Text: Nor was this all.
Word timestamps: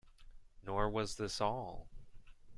Nor 0.65 0.89
was 0.89 1.17
this 1.17 1.39
all. 1.39 1.87